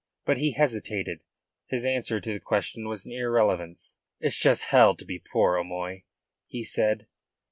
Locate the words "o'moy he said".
5.59-7.05